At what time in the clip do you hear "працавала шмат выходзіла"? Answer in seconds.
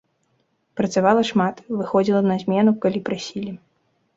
0.79-2.21